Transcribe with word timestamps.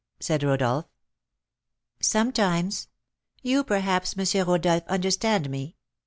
said 0.19 0.41
Rodolph. 0.41 0.87
"Sometimes. 1.99 2.87
You, 3.43 3.63
perhaps, 3.63 4.15
M. 4.17 4.47
Rodolph, 4.47 4.81
understand 4.87 5.47
me. 5.51 5.75